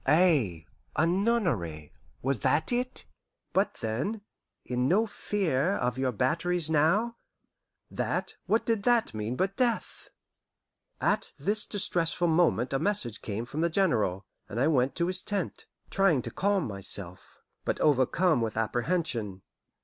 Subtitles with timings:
[0.07, 1.93] Ay, a nunnery
[2.23, 3.05] was that it?
[3.53, 4.21] But then,
[4.65, 7.17] "In no fear of your batteries now"
[7.91, 10.09] that, what did that mean but death?
[10.99, 15.21] At this distressful moment a message came from the General, and I went to his
[15.21, 19.43] tent, trying to calm myself, but overcome with apprehension.